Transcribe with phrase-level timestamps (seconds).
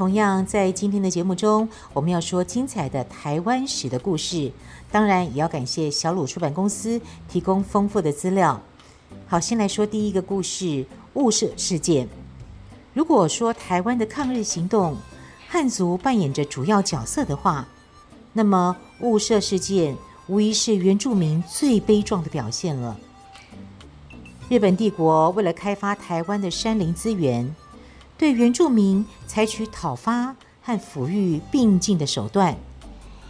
[0.00, 4.50] 同样在今天的节目中，我们要说精彩的台湾史的故事，
[4.90, 8.58] 当然也要感谢小鲁出版公司提供丰富的资料。
[9.26, 12.08] 好，先来说第一个故事——雾社事件。
[12.94, 14.96] 如果说台湾的抗日行动，
[15.46, 17.68] 汉族扮演着主要角色的话，
[18.32, 19.94] 那么雾社事件
[20.28, 22.98] 无疑是原住民最悲壮的表现了。
[24.48, 27.54] 日本帝国为了开发台湾的山林资源，
[28.20, 32.54] 对原住民采取讨伐和抚育并进的手段，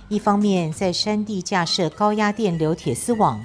[0.09, 3.41] 一方面在山地架设高压电流铁丝网，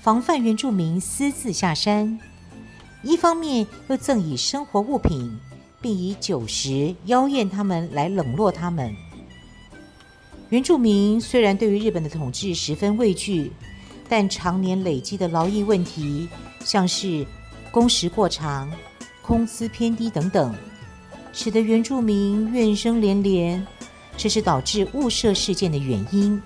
[0.00, 2.18] 防范原住民私自下山；
[3.04, 5.38] 一方面又赠以生活物品，
[5.80, 8.92] 并以酒食邀宴他们来冷落他们。
[10.48, 13.52] 原住民虽然对于日本的统治十分畏惧，
[14.08, 16.28] 但常年累积的劳役问题，
[16.64, 17.24] 像是
[17.70, 18.68] 工时过长、
[19.22, 20.52] 工资偏低等等。
[21.32, 23.66] 使得原住民怨声连连，
[24.16, 26.40] 这是导致雾社事件的原因。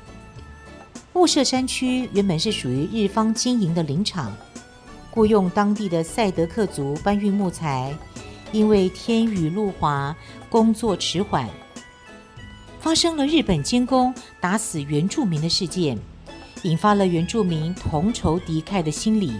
[1.14, 4.34] 雾社山区原本是属于日方经营的林场，
[5.10, 7.94] 雇佣当地的赛德克族搬运木材，
[8.50, 10.14] 因为天雨路滑，
[10.48, 11.48] 工作迟缓，
[12.80, 15.98] 发生了日本监工打死原住民的事件，
[16.62, 19.34] 引发了原住民同仇敌忾的心理。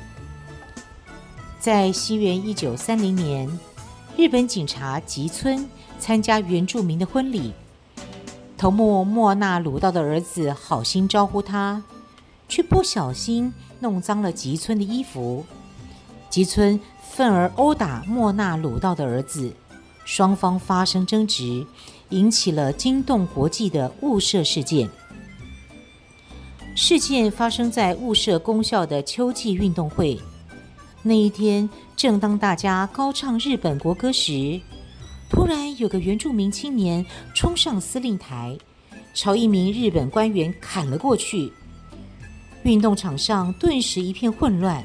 [1.58, 3.48] 在西元一九三零年，
[4.16, 5.68] 日本警察吉村
[5.98, 7.52] 参加原住民的婚礼，
[8.58, 11.82] 头目莫那鲁道的儿子好心招呼他，
[12.48, 15.44] 却不小心弄脏了吉村的衣服。
[16.28, 16.78] 吉村
[17.10, 19.52] 愤而殴打莫那鲁道的儿子，
[20.04, 21.66] 双方发生争执，
[22.10, 24.88] 引起了惊动国际的雾社事件。
[26.74, 30.20] 事件发生在雾社公校的秋季运动会。
[31.04, 34.60] 那一天，正当大家高唱日本国歌时，
[35.28, 37.04] 突然有个原住民青年
[37.34, 38.56] 冲上司令台，
[39.12, 41.52] 朝一名日本官员砍了过去。
[42.62, 44.84] 运动场上顿时一片混乱。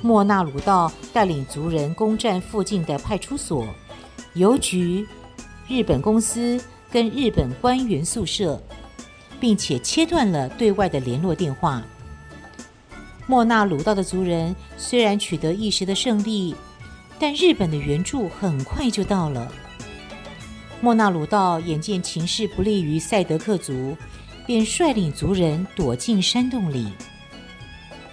[0.00, 3.66] 莫纳鲁道带领族人攻占附近的派出所、
[4.32, 5.06] 邮局、
[5.68, 6.58] 日本公司
[6.90, 8.58] 跟日本官员宿舍，
[9.38, 11.82] 并且切断了对外的联络电话。
[13.30, 16.52] 莫那鲁道的族人虽然取得一时的胜利，
[17.16, 19.52] 但日本的援助很快就到了。
[20.80, 23.96] 莫那鲁道眼见情势不利于赛德克族，
[24.44, 26.88] 便率领族人躲进山洞里。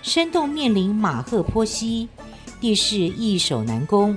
[0.04, 2.08] 山洞面临马赫坡溪，
[2.62, 4.16] 地势易守难攻。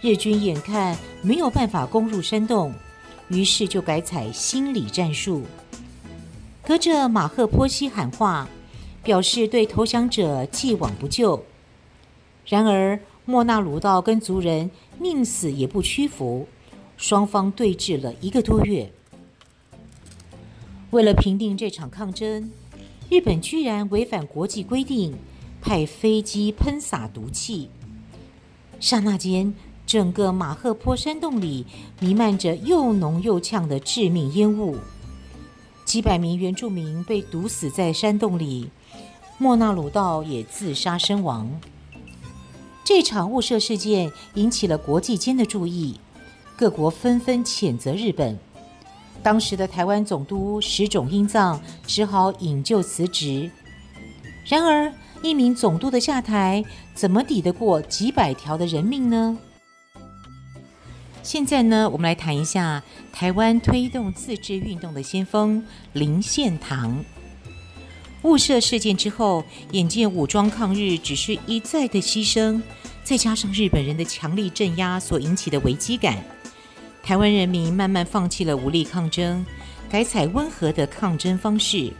[0.00, 2.74] 日军眼看没有办法攻入山洞，
[3.28, 5.44] 于是就改采心理战术，
[6.66, 8.48] 隔着马赫坡溪喊话。
[9.02, 11.44] 表示对投降者既往不咎。
[12.46, 16.46] 然而，莫纳鲁道跟族人宁死也不屈服，
[16.96, 18.92] 双方对峙了一个多月。
[20.90, 22.50] 为了平定这场抗争，
[23.08, 25.14] 日本居然违反国际规定，
[25.60, 27.70] 派飞机喷洒毒气。
[28.78, 29.54] 刹那间，
[29.86, 31.64] 整个马赫坡山洞里
[32.00, 34.76] 弥漫着又浓又呛的致命烟雾，
[35.84, 38.68] 几百名原住民被毒死在山洞里。
[39.42, 41.50] 莫那鲁道也自杀身亡。
[42.84, 45.98] 这场雾社事件引起了国际间的注意，
[46.56, 48.38] 各国纷纷谴责日本。
[49.20, 53.50] 当时的台湾总督石冢英藏只好引咎辞职。
[54.46, 54.92] 然而，
[55.24, 56.64] 一名总督的下台，
[56.94, 59.36] 怎么抵得过几百条的人命呢？
[61.24, 62.80] 现在呢，我们来谈一下
[63.12, 65.64] 台湾推动自治运动的先锋
[65.94, 67.04] 林献堂。
[68.22, 72.62] 雾社事件之后，眼见武装抗日只是一再的牺牲，
[73.02, 76.22] 再加上日本人的强力镇压所引起的危机感，
[77.02, 79.44] 台湾人民慢慢放弃了武力抗争，
[79.90, 81.92] 改采温和的抗争方式。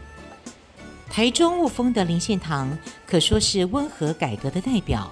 [1.09, 2.75] 台中雾峰的林献堂
[3.05, 5.11] 可说是温和改革的代表。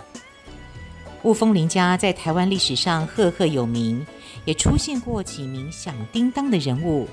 [1.24, 4.04] 雾峰林家在台湾历史上赫赫有名，
[4.46, 7.08] 也出现过几名响叮当的人物，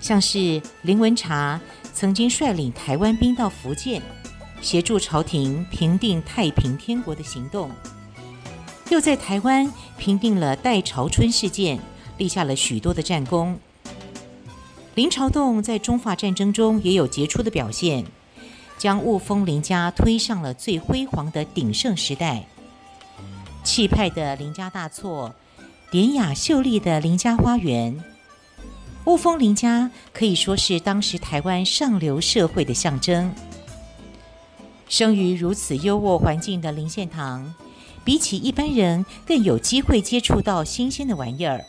[0.00, 1.60] 像是林文察。
[1.92, 4.00] 曾经率领台湾兵到福建，
[4.62, 7.70] 协助朝廷平定太平天国的行动，
[8.88, 11.78] 又在台湾平定了戴潮春事件，
[12.16, 13.58] 立下了许多的战功。
[14.94, 18.06] 林朝栋在中法战争中也有杰出的表现，
[18.78, 22.46] 将雾峰林家推上了最辉煌的鼎盛时代。
[23.62, 25.34] 气派的林家大厝，
[25.90, 28.02] 典雅秀丽的林家花园，
[29.10, 33.34] 雾峰林家可以说是当时台湾上流社会的象征。
[34.88, 37.52] 生于如此优渥环境的林献堂，
[38.04, 41.60] 比起一般人更有机会接触到新鲜的玩意儿。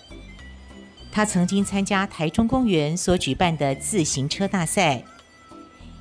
[1.11, 5.03] 他曾经参加台中公园所举办的自行车大赛，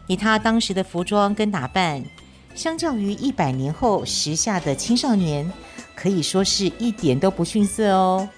[0.06, 2.04] 以他当时的服装跟打扮，
[2.54, 5.50] 相较于一百年后时下的青少年，
[5.94, 8.28] 可以说是一点都不逊色哦。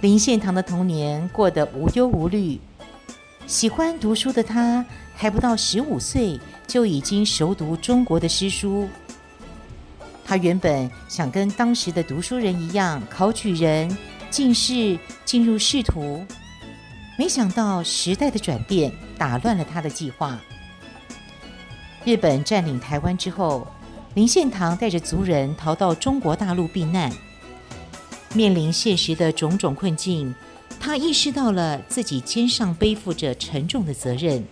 [0.00, 2.58] 林献堂的童年过得无忧无虑，
[3.46, 8.88] 喜欢读书的他还不到十五岁就已经熟读中国的诗书。
[10.24, 13.96] 他原本想跟当时的读书人一样考举人。
[14.30, 16.24] 进士进入仕途，
[17.18, 20.38] 没想到时代的转变打乱了他的计划。
[22.04, 23.66] 日本占领台湾之后，
[24.14, 27.10] 林献堂带着族人逃到中国大陆避难。
[28.32, 30.34] 面临现实的种种困境，
[30.78, 34.44] 他意识到了自己肩上背负着沉重的责任。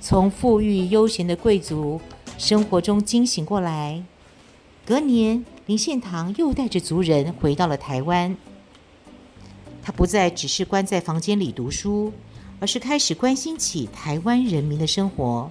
[0.00, 2.00] 从富裕悠闲的贵族
[2.36, 4.02] 生活中惊醒过来，
[4.84, 8.36] 隔年，林献堂又带着族人回到了台湾。
[9.82, 12.12] 他不再只是关在房间里读书，
[12.58, 15.50] 而是开始关心起台湾人民的生活，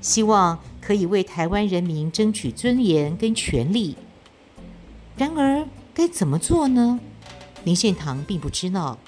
[0.00, 3.96] 希望可以为台湾人民争取尊严跟权利。
[5.18, 5.66] 然而，
[5.96, 7.00] 该怎么做呢？
[7.64, 8.98] 林献堂并不知道。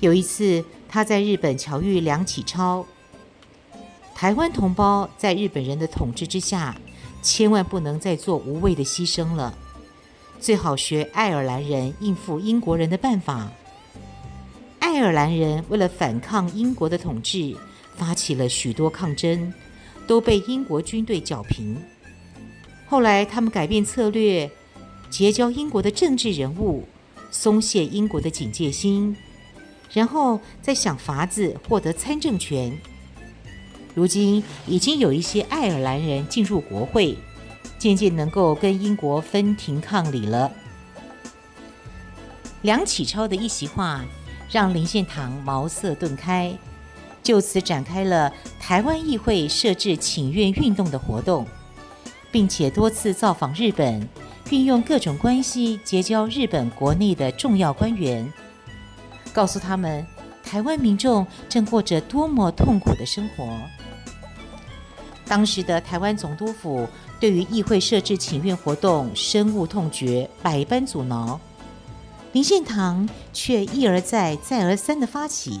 [0.00, 2.86] 有一次，他在日本巧遇梁启超。
[4.14, 6.74] 台湾同胞在日本人的统治之下，
[7.20, 9.54] 千万不能再做无谓的牺牲了。
[10.40, 13.52] 最好学爱尔兰人应付英国人的办法。
[14.78, 17.54] 爱尔兰人为了反抗英国的统治，
[17.94, 19.52] 发起了许多抗争，
[20.06, 21.76] 都被英国军队剿平。
[22.86, 24.50] 后来他们改变策略，
[25.12, 26.84] 结交英国的政治人物，
[27.30, 29.14] 松懈英国的警戒心，
[29.92, 32.72] 然后再想法子获得参政权。
[33.94, 37.16] 如今已经有一些爱尔兰人进入国会。
[37.78, 40.52] 渐渐能够跟英国分庭抗礼了。
[42.60, 44.04] 梁启超的一席话，
[44.48, 46.56] 让林献堂茅塞顿开，
[47.24, 51.44] 就此展开了台湾议会设置请愿运动的活动，
[52.30, 54.08] 并且多次造访日本，
[54.50, 58.30] 运用各种关系结交日本国内的重要官员，
[59.32, 60.06] 告诉他们
[60.42, 63.58] 台湾民众正过着多么痛苦的生活。
[65.26, 66.88] 当时的台湾总督府。
[67.20, 71.38] 对于议会设置请愿活动，深恶痛绝，百般阻挠。
[72.32, 75.60] 林献堂却一而再、再而三地发起。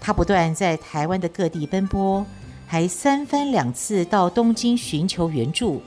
[0.00, 2.24] 他不断在台湾的各地奔波，
[2.66, 5.82] 还三番两次到东京寻求援助。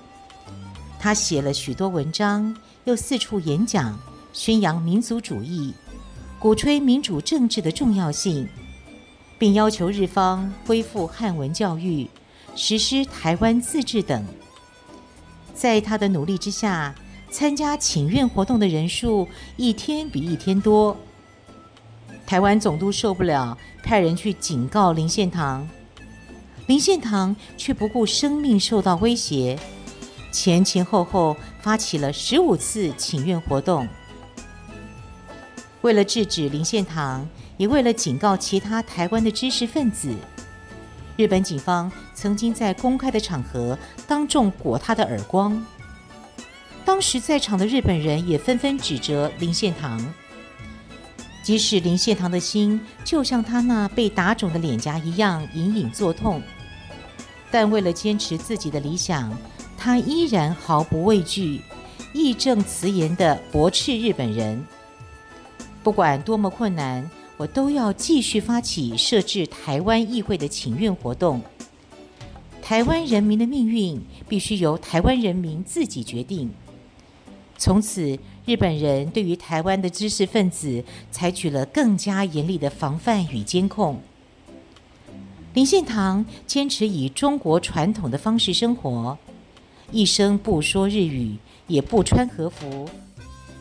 [1.00, 2.54] 他写了许多文章，
[2.84, 3.98] 又四处演讲，
[4.34, 5.74] 宣扬民族主义，
[6.38, 8.48] 鼓吹民主政治的重要性，
[9.38, 12.06] 并要求日方恢复汉文教育，
[12.54, 14.24] 实施台湾自治等。
[15.54, 16.94] 在他的努力之下，
[17.32, 20.96] 参加请愿活动的人数一天比一天多。
[22.26, 25.68] 台湾总督受不了，派人去警告林献堂，
[26.68, 29.58] 林献堂却不顾生命受到威胁，
[30.32, 33.88] 前前后后发起了十五次请愿活动。
[35.82, 40.14] 为了制止林献堂，也为了警告其他台湾的知识分子。
[41.16, 45.66] 日本警方曾经在公开的场合当众掴他的耳光，
[46.86, 50.14] 当时在场的日本人也纷纷指责林献堂。
[51.42, 56.42] 即使林献堂的心就像他那被打肿的脸颊一样隐隐作痛，
[57.50, 59.36] 但为了坚持自己的理想，
[59.80, 61.62] 他依然毫不畏惧，
[62.14, 64.64] 义正辞严地驳斥日本人。
[65.82, 67.10] 不管多么困难。
[67.40, 71.42] 我都要继续发起设置台湾议会的请愿活动。
[72.62, 76.52] 台湾人民的命运必须由台湾人民自己决定。
[77.58, 84.02] 从此，日本人对于台湾的知识分子采取了更加严厉的防范与监控。
[85.54, 89.18] 林献堂坚持以中国传统的方式生活，
[89.92, 91.36] 一生不说日语，
[91.68, 92.88] 也不穿和服，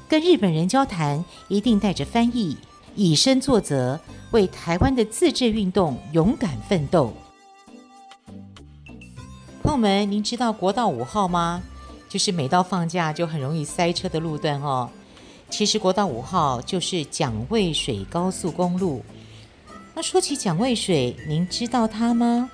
[0.08, 2.56] 跟日本人交谈一定带着翻译。
[2.94, 4.00] 以身作则，
[4.32, 7.12] 为台湾的自治运动勇敢奋斗。
[9.62, 11.62] 朋友们，您知道国道五号吗？
[12.08, 14.90] 就是每到放假就很容易塞车的路段哦。
[15.48, 19.02] 其实国道五号就是蒋渭水高速公路。
[19.94, 22.50] 那说起蒋渭水，您知道他吗？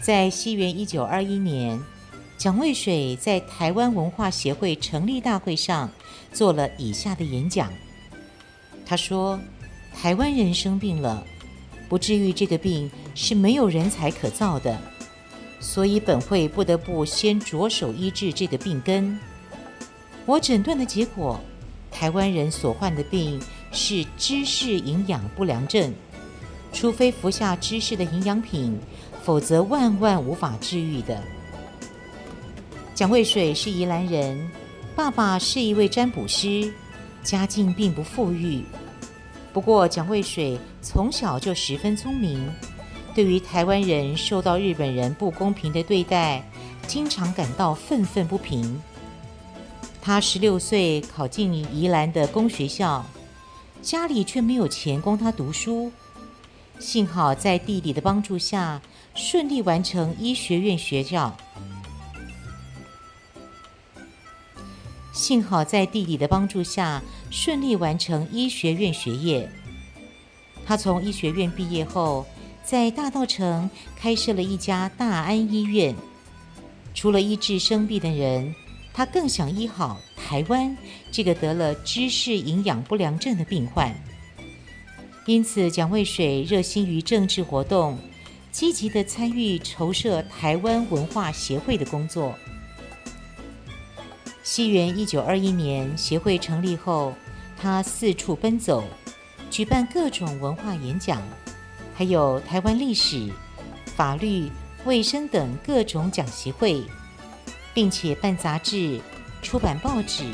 [0.00, 1.80] 在西元一九二一年，
[2.40, 5.90] 蒋渭水在台湾文化协会成立大会上
[6.32, 7.70] 做了以下的演讲。
[8.86, 9.38] 他说
[9.92, 11.22] ：“台湾人生病了，
[11.86, 14.80] 不治愈这个病是没有人才可造的，
[15.60, 19.20] 所以本会不得不先着手医治这个病根。
[20.24, 21.38] 我诊断的结果，
[21.90, 23.38] 台湾人所患的病
[23.70, 25.92] 是知识营养不良症，
[26.72, 28.80] 除非服下知识的营养品，
[29.22, 31.22] 否则万万无法治愈的。”
[33.00, 34.50] 蒋渭水是宜兰人，
[34.94, 36.70] 爸爸是一位占卜师，
[37.22, 38.62] 家境并不富裕。
[39.54, 42.46] 不过，蒋渭水从小就十分聪明，
[43.14, 46.46] 对于台湾人受到日本人不公平的对待，
[46.86, 48.78] 经常感到愤愤不平。
[50.02, 53.02] 他十六岁考进宜兰的公学校，
[53.80, 55.90] 家里却没有钱供他读书。
[56.78, 58.78] 幸好在弟弟的帮助下，
[59.14, 61.34] 顺利完成医学院学校。
[65.20, 69.46] 幸好在弟弟的帮助下，顺利完成医学院学业。
[70.64, 72.24] 他从医学院毕业后，
[72.64, 75.94] 在大道城开设了一家大安医院。
[76.94, 78.54] 除了医治生病的人，
[78.94, 80.74] 他更想医好台湾
[81.12, 83.94] 这个得了知识营养不良症的病患。
[85.26, 87.98] 因此，蒋渭水热心于政治活动，
[88.50, 92.34] 积极地参与筹设台湾文化协会的工作。
[94.50, 97.14] 西元一九二一年，协会成立后，
[97.56, 98.82] 他四处奔走，
[99.48, 101.22] 举办各种文化演讲，
[101.94, 103.30] 还有台湾历史、
[103.94, 104.50] 法律、
[104.84, 106.82] 卫生等各种讲习会，
[107.72, 109.00] 并且办杂志、
[109.40, 110.24] 出版报纸，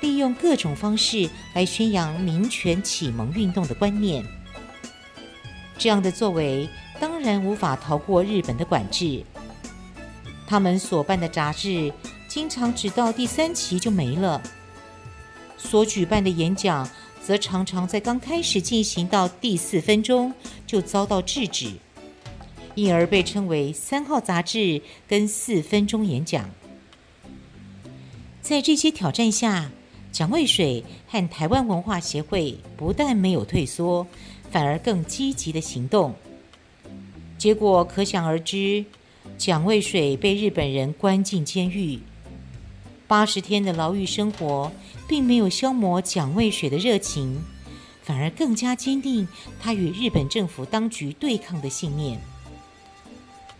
[0.00, 4.26] 利用各种方式来宣扬民权启蒙运动的观念。
[5.78, 9.22] 这样的作为当然无法逃过日本的管制，
[10.48, 11.92] 他们所办的杂志。
[12.36, 14.42] 经常只到第三期就没了，
[15.56, 16.86] 所举办的演讲
[17.18, 20.34] 则常常在刚开始进行到第四分钟
[20.66, 21.72] 就遭到制止，
[22.74, 26.50] 因而被称为“三号杂志”跟“四分钟演讲”。
[28.42, 29.70] 在这些挑战下，
[30.12, 34.06] 蒋渭水和台湾文化协会不但没有退缩，
[34.50, 36.14] 反而更积极的行动。
[37.38, 38.84] 结果可想而知，
[39.38, 41.98] 蒋渭水被日本人关进监狱。
[43.08, 44.72] 八十天的牢狱生活，
[45.06, 47.40] 并没有消磨蒋渭水的热情，
[48.02, 49.28] 反而更加坚定
[49.60, 52.20] 他与日本政府当局对抗的信念。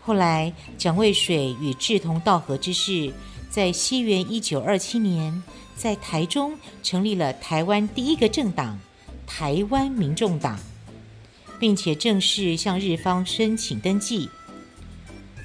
[0.01, 3.13] 后来，蒋渭水与志同道合之士，
[3.49, 5.43] 在西元一九二七年，
[5.75, 8.79] 在台中成立了台湾第一个政党——
[9.27, 10.59] 台湾民众党，
[11.59, 14.29] 并且正式向日方申请登记。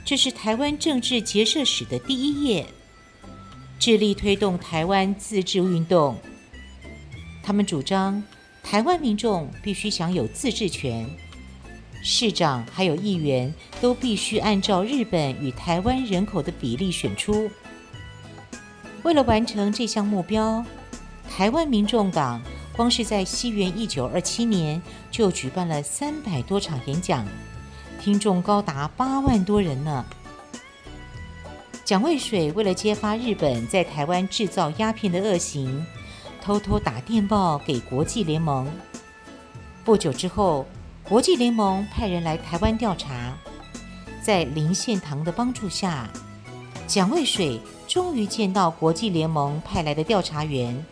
[0.05, 2.67] 这是台湾政治结社史的第一页。
[3.83, 6.17] 致力推动台湾自治运动。
[7.43, 8.23] 他们主张，
[8.63, 11.05] 台湾民众必须享有自治权，
[12.01, 17.51] 市长还有议员都必须按照日本与台湾人口的比例选出。
[19.03, 20.65] 为了完成这项目标，
[21.29, 22.41] 台湾民众党
[22.77, 27.27] 光是在西元一九二七年就举办了三百多场演讲，
[28.01, 30.07] 听众高达八万多人呢。
[31.85, 35.85] 蒋渭水为了揭发日本在台湾制造鸦片的恶行，
[36.41, 38.71] 偷偷打电报给国际联盟。
[39.85, 40.65] 不久之后，
[41.03, 43.37] 国际联盟派人来台湾调查，
[44.23, 46.09] 在林献堂的帮助下，
[46.87, 50.87] 蒋渭水终于见到国际联盟派来的调查员。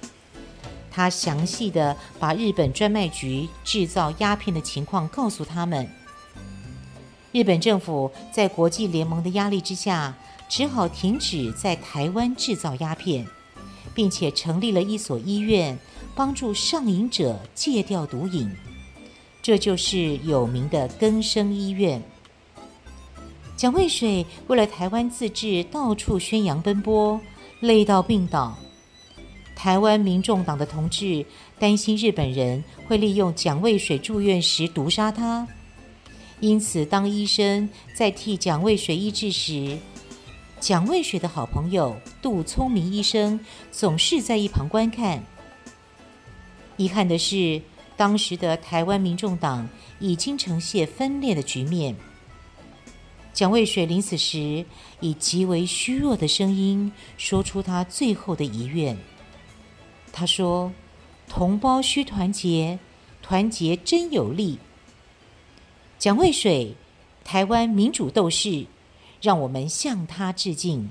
[0.91, 5.89] 他详细的把日本专卖局制造鸦片的情况告诉他们。
[7.31, 10.17] 日本政府在国际联盟的压力之下，
[10.51, 13.25] 只好停止在台湾制造鸦片，
[13.95, 15.79] 并且成立了一所医院，
[16.17, 18.51] 帮助上瘾者戒掉毒瘾。
[19.41, 22.03] 这就是有名的更生医院。
[23.57, 27.21] 蒋渭水为了台湾自治，到处宣扬奔波，
[27.61, 28.59] 累到病倒。
[29.55, 31.25] 台湾民众党的同志
[31.59, 35.47] 担心日本人会利用蒋渭水住院时毒杀他，
[36.41, 39.79] 因此当医生在替蒋渭水医治时，
[40.61, 43.41] 蒋渭水的好朋友杜聪明医生
[43.73, 45.25] 总是在一旁观看。
[46.77, 47.63] 遗憾的是，
[47.97, 49.67] 当时的台湾民众党
[49.99, 51.97] 已经呈现分裂的局面。
[53.33, 54.67] 蒋渭水临死时，
[55.01, 58.99] 以极为虚弱的声音说出他最后的遗愿。
[60.13, 60.71] 他说
[61.27, 62.79] ：“同胞需团结，
[63.23, 64.59] 团结真有力。
[65.99, 66.75] 蒋渭水，
[67.25, 68.67] 台湾民主斗士，
[69.21, 70.89] 让我们向他致敬。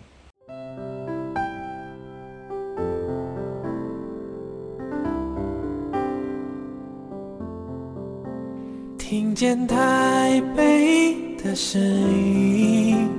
[8.98, 13.10] 听见台北的声音，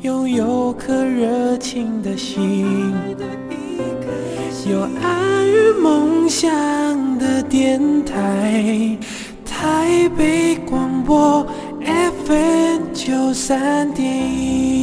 [0.00, 2.94] 拥有颗热情的心，
[4.66, 6.48] 有爱与梦想
[7.18, 8.96] 的电台，
[9.44, 11.46] 台北广播
[11.84, 14.82] FM 九三点一。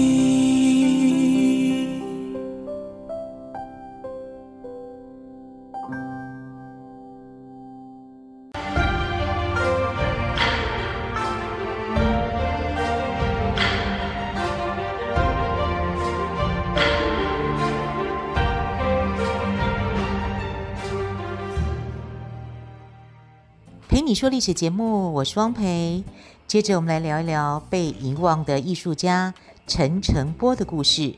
[23.87, 26.03] 蓓你说历史节目，我是汪培。
[26.49, 29.31] 接着我们来聊一聊被遗忘的艺术家
[29.67, 31.15] 陈澄波的故事。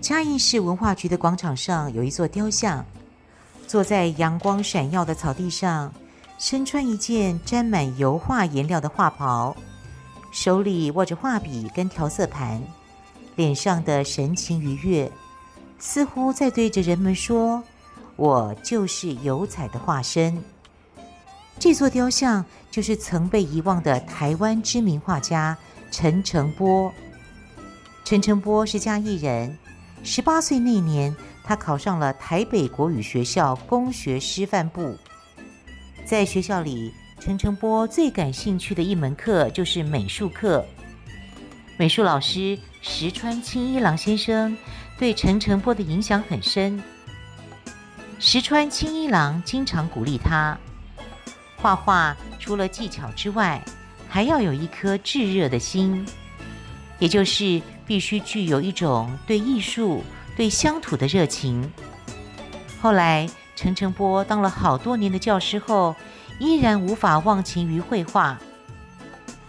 [0.00, 2.86] 嘉义市文化局的广场上有一座雕像，
[3.66, 5.92] 坐在阳光闪耀的草地上，
[6.38, 9.54] 身穿一件沾满油画颜料的画袍，
[10.32, 12.62] 手里握着画笔跟调色盘，
[13.34, 15.12] 脸上的神情愉悦，
[15.78, 17.62] 似乎在对着人们说
[18.16, 20.42] ：“我就是油彩的化身。”
[21.58, 25.56] 这座雕像就是曾被遗忘的台湾知名画家
[25.90, 26.92] 陈澄波。
[28.04, 29.58] 陈澄波是嘉义人，
[30.04, 34.96] 十八岁那年，他考上了台北国语学校工学师范部。
[36.04, 40.64] 在学校里，陈澄波最感兴趣的一门课就是美术课。
[41.78, 44.56] 美术老师石川清一郎先生
[44.98, 46.80] 对陈澄波的影响很深。
[48.18, 50.56] 石川清一郎经常鼓励他。
[51.56, 53.62] 画画除了技巧之外，
[54.08, 56.06] 还要有一颗炙热的心，
[56.98, 60.04] 也就是必须具有一种对艺术、
[60.36, 61.70] 对乡土的热情。
[62.80, 65.96] 后来，陈澄波当了好多年的教师后，
[66.38, 68.38] 依然无法忘情于绘画。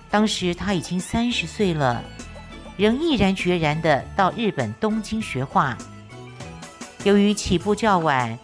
[0.10, 2.02] 当时他已经三十岁了，
[2.78, 5.78] 仍毅然决然地到日本东京学画。
[7.04, 8.38] 由于起步较晚，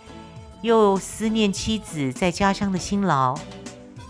[0.64, 3.38] 又思念妻子在家乡的辛劳。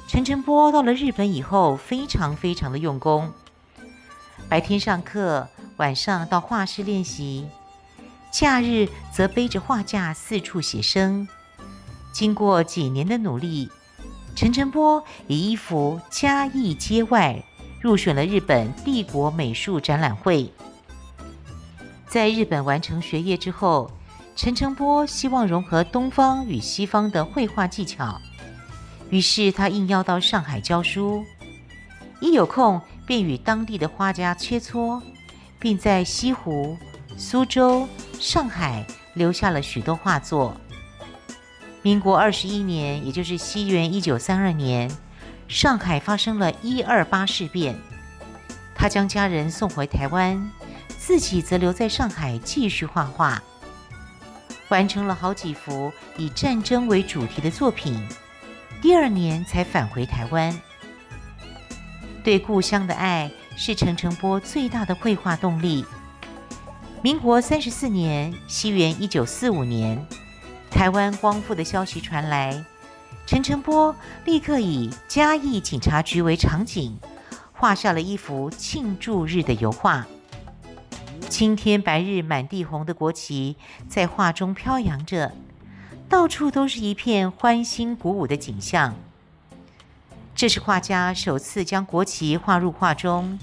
[0.08, 3.32] 陈澄波到了日本以后，非常非常的用功。
[4.48, 7.48] 白天上课，晚上到画室练习，
[8.32, 11.28] 假日则背着画架四处写生。
[12.12, 13.72] 经过几年的努力，
[14.36, 17.44] 陈澄波以一幅《嘉义街外》
[17.82, 20.54] 入选了日本帝国美术展览会。
[22.08, 23.90] 在日本完成学业之后，
[24.36, 28.20] 陈澄波希望融合东方与西方的绘画技巧。
[29.10, 31.24] 于是他应邀到上海教书，
[32.20, 35.02] 一有空便与当地的画家切磋，
[35.60, 36.76] 并在西湖、
[37.16, 37.88] 苏州、
[38.20, 40.58] 上海留下了许多画作。
[41.84, 44.90] 民国二十一年，也就是西元一九三二年，
[45.48, 47.76] 上海发生了一二八事变，
[48.74, 50.50] 他将家人送回台湾，
[50.98, 53.44] 自己则留在上海继续画画，
[54.74, 57.96] 完成了好几幅以战争为主题的作品。
[58.82, 60.52] 第二年才返回台湾。
[62.24, 65.86] 对故乡的爱是陈澄波最大的绘画动力。
[67.04, 70.04] 民国三十四年（西元一九四五年），
[70.72, 72.66] 台湾光复的消息传来，
[73.28, 76.98] 陈澄波立刻以嘉义警察局为场景，
[77.52, 80.08] 画下了一幅庆祝日的油画。
[81.34, 83.56] 青天白日满地红的国旗
[83.88, 85.32] 在画中飘扬着。
[86.08, 88.94] 到处都是一片欢欣鼓舞的景象。
[90.36, 93.40] 这是画家首次将国旗画入画中。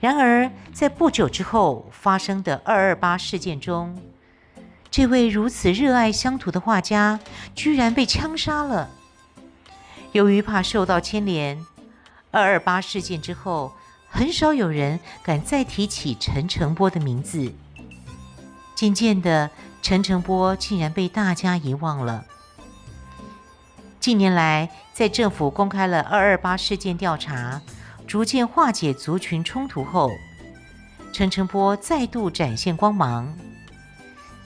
[0.00, 4.00] 然而，在不久之后发生的二二八事件中，
[4.88, 7.18] 这位如此热爱乡土的画家
[7.56, 8.88] 居然被枪杀了。
[10.12, 11.58] 由于怕受到牵连，
[12.30, 13.72] 二二八事件之后，
[14.18, 17.54] 很少有人敢再提起陈澄波的名字。
[18.74, 19.48] 渐渐的。
[19.80, 22.24] 陈澄波竟然被大家遗忘了。
[24.00, 27.62] 近年来，在政府公开了二二八事件调查，
[28.08, 30.10] 逐渐化解族群冲突后，
[31.12, 33.32] 陈澄波再度展现光芒。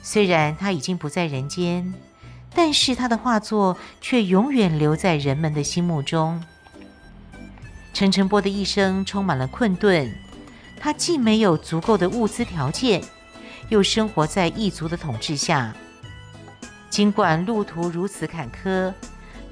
[0.02, 1.94] 虽然他已经不在人间，
[2.54, 6.44] 但是他的画作却永远留在人们的心目中。
[7.92, 10.12] 陈澄波的一生充满了困顿，
[10.80, 13.02] 他既没有足够的物资条件。
[13.68, 15.72] 又生活在异族的统治下，
[16.90, 18.92] 尽管路途如此坎坷，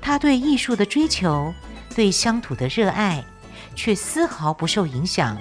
[0.01, 1.55] 他对艺术的追求，
[1.95, 3.25] 对乡土的热爱，
[3.75, 5.39] 却丝毫不受影响。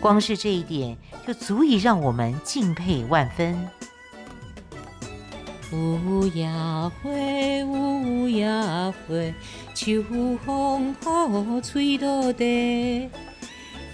[0.00, 3.68] 光是这一点，就足以让我们敬佩万分。
[5.72, 8.94] 有夜花，有夜花，
[9.72, 10.02] 秋
[10.44, 13.08] 风好吹落地。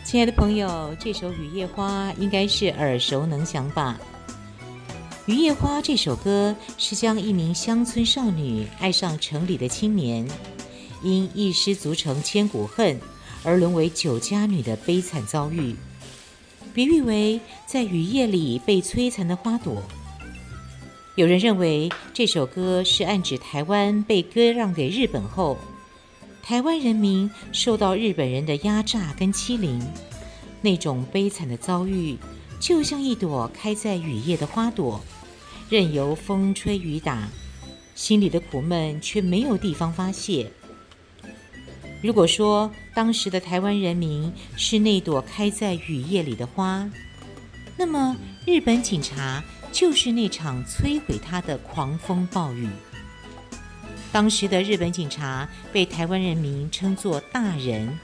[0.02, 4.00] 亲爱的朋友，这首《雨夜花》应该是耳熟能详吧？
[5.30, 10.26] 《雨夜花》这首歌是将一名乡村少女爱上城里的青年，
[11.02, 12.98] 因一失足成千古恨
[13.44, 15.76] 而沦为酒家女的悲惨遭遇，
[16.72, 19.82] 比喻为在雨夜里被摧残的花朵。
[21.16, 25.56] 有人认为这首歌是暗指台湾被割让给日本后，
[26.42, 29.80] 台湾人民受到日本人的压榨跟欺凌，
[30.60, 32.18] 那种悲惨的遭遇，
[32.60, 35.02] 就像一朵开在雨夜的花朵。
[35.70, 37.30] 任由风吹雨打，
[37.94, 40.52] 心里的苦闷却没有地方发泄。
[42.02, 46.88] 如果说当时的台湾人民是那朵开在雨夜里的花，
[47.78, 49.42] 那么日本警察
[49.76, 52.66] 就是那场摧毁他的狂风暴雨。
[54.10, 57.98] 当时的日本警察被台湾人民称作大人，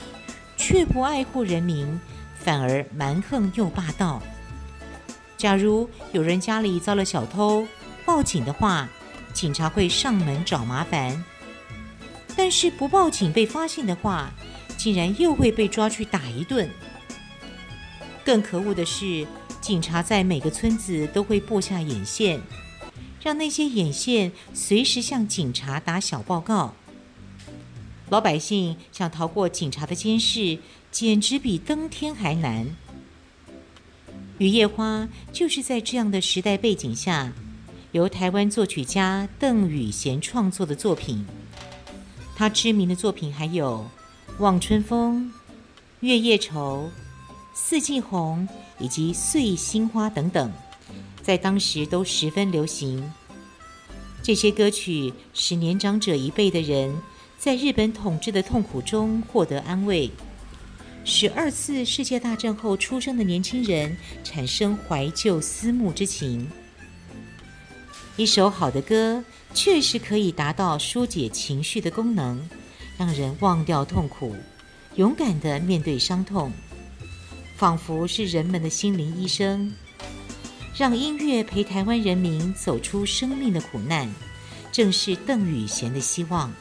[0.55, 1.99] 却不爱护人民，
[2.39, 4.23] 反而蛮横又霸道。
[5.39, 7.67] 假如有人家里遭了小偷，
[8.05, 8.87] 报警的话，
[9.33, 11.25] 警察会上门找麻烦；
[12.37, 14.31] 但是不报警被发现的话，
[14.77, 16.69] 竟然又会被抓去打一顿。
[18.23, 19.27] 更可恶的是，
[19.63, 22.41] 警察在每个村子都会布下眼线，
[23.23, 26.75] 让那些眼线随时向警察打小报告。
[28.11, 30.59] 老百姓想逃过警察的监视，
[30.91, 32.67] 简直比登天还难。
[34.39, 37.33] 《雨夜花》就是在这样的时代背景下，
[37.93, 41.25] 由台湾作曲家邓雨贤创作的作品。
[42.35, 43.89] 他知名的作品还有
[44.43, 45.27] 《望春风》
[46.01, 46.91] 《月夜愁》
[47.55, 48.49] 《四季红》
[48.83, 50.53] 以及《碎心花》等等，
[51.23, 53.13] 在当时都十分流行。
[54.23, 56.97] 这些歌曲使年长者一辈的人
[57.39, 60.11] 在日本统治的痛苦中获得安慰。
[61.05, 66.49] 使二次世界大战后出生的年轻人产生怀旧思慕之情。
[68.17, 72.49] 一首好的歌确实可以达到疏解情绪的功能，
[72.97, 74.37] 让人忘掉痛苦，
[74.95, 76.53] 勇敢地面对伤痛，
[77.63, 79.73] 仿佛是人们的心灵医生。
[80.77, 84.13] 让音乐陪台湾人民走出生命的苦难，
[84.73, 86.53] 正是邓雨贤的希望。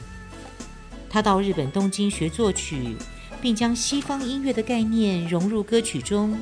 [1.10, 2.94] 他到日本东京学作曲。
[3.40, 6.38] 并将西方音乐的概念融入歌曲中，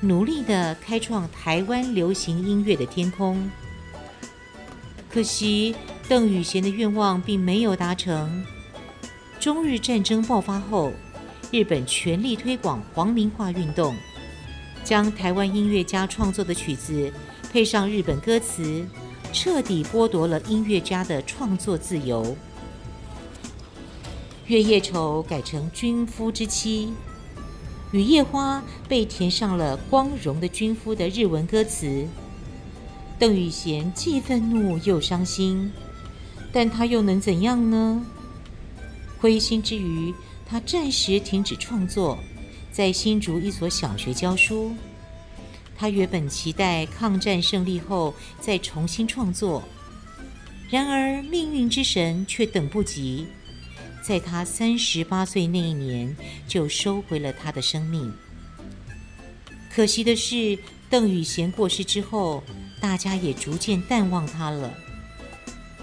[0.00, 3.50] 努力地开创台湾流行音乐的天空。
[5.10, 5.76] 可惜，
[6.08, 8.42] 邓雨贤的愿望并没有达成。
[9.38, 10.94] 中日战争爆发后，
[11.54, 13.94] 日本全力推广皇民化运动，
[14.82, 17.12] 将台湾音乐家创作的曲子
[17.52, 18.84] 配上日本歌词，
[19.32, 22.36] 彻底剥夺了音乐家的创作自由。
[24.48, 26.92] 月夜愁改成军夫之妻，
[27.92, 32.08] 雨夜花被填上了光荣的军夫的日文歌词。
[33.16, 35.70] 邓雨贤既愤怒又伤心，
[36.52, 38.04] 但他又能怎样呢？
[39.20, 40.12] 灰心之余，
[40.46, 42.18] 他暂时停止创作，
[42.70, 44.74] 在新竹一所小学教书。
[45.76, 49.62] 他原本期待抗战胜利后再重新创作，
[50.70, 53.26] 然而命运之神却等不及。
[54.00, 56.14] 在他三十八岁那一年，
[56.46, 58.12] 就收回了他的生命。
[59.74, 62.44] 可惜的是，邓雨贤过世之后，
[62.80, 64.72] 大家也逐渐淡忘他了。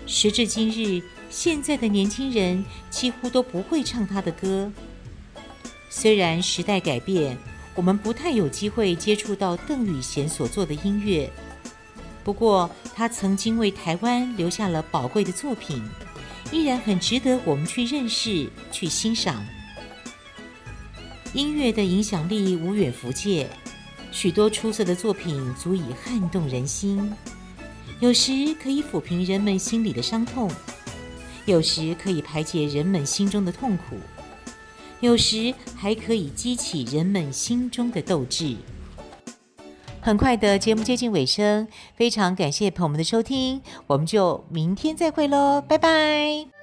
[0.06, 4.72] 时至今日，现在的年轻人几乎都不会唱他的歌。
[5.90, 7.38] 虽然时代改变，
[7.74, 11.32] 我们不太有机会接触到邓雨贤所做的音乐，
[12.24, 15.82] 不过他曾经为台湾留下了宝贵的作品。
[16.52, 19.42] 依然很值得我们去认识、去欣赏。
[21.32, 23.50] 音乐的影响力无远弗届，
[24.12, 27.10] 许多出色的作品足以撼动人心。
[28.02, 30.52] 有时可以抚平人们心里的伤痛，
[31.52, 33.98] 有时可以排解人们心中的痛苦，
[35.02, 38.56] 有时还可以激起人们心中的斗志。
[40.00, 46.61] 很快的节目接近尾声，非常感谢朋友们的收听，我们就明天再会喽，拜拜。